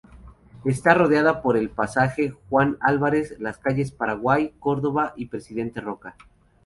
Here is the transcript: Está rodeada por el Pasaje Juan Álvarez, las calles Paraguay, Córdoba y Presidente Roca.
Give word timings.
Está 0.65 0.95
rodeada 0.95 1.43
por 1.43 1.55
el 1.57 1.69
Pasaje 1.69 2.33
Juan 2.49 2.75
Álvarez, 2.81 3.35
las 3.39 3.59
calles 3.59 3.91
Paraguay, 3.91 4.51
Córdoba 4.59 5.13
y 5.15 5.27
Presidente 5.27 5.79
Roca. 5.79 6.15